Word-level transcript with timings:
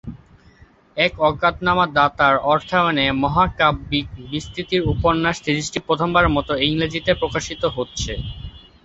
এক 0.97 1.13
অজ্ঞাতনামা 1.21 1.85
দাতার 1.95 2.35
অর্থায়নে 2.51 3.05
মহাকাব্যিক 3.23 4.05
বিস্তৃতির 4.31 4.81
উপন্যাস 4.93 5.35
সিরিজটি 5.39 5.79
প্রথমবারের 5.87 6.35
মতো 6.37 6.51
ইংরেজিতে 6.67 7.11
প্রকাশিত 7.13 7.63
হচ্ছে। 7.75 8.11